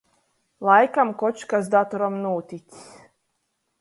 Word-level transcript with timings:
Laikam 0.69 1.11
koč 1.21 1.45
kas 1.53 1.69
datoram 1.75 2.17
nūtics? 2.25 2.81